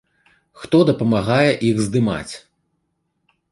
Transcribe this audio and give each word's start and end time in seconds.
Хто 0.61 0.77
дапамагае 0.91 1.51
іх 1.69 1.77
здымаць? 1.89 2.33